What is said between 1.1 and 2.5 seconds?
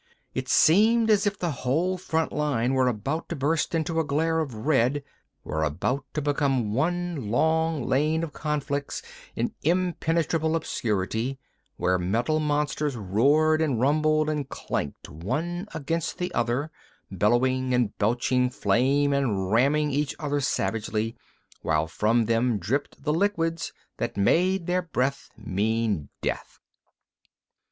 as if the whole front